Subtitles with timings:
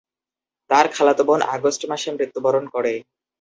[0.69, 2.93] তার খালাতো বোন আগস্ট মাসে মৃত্যুবরণ করে।